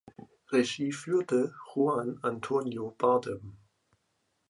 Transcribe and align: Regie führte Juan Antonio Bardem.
Regie 0.51 0.93
führte 0.93 1.53
Juan 1.67 2.17
Antonio 2.23 2.89
Bardem. 2.97 3.55